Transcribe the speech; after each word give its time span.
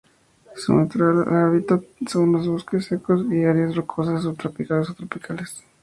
Su 0.55 0.73
natural 0.73 1.25
hábitat 1.31 1.83
son 2.09 2.31
los 2.31 2.47
bosques 2.47 2.85
secos 2.85 3.23
y 3.31 3.45
áreas 3.45 3.75
rocosas 3.75 4.23
subtropicales 4.23 4.89
o 4.89 4.95
tropicales. 4.95 5.63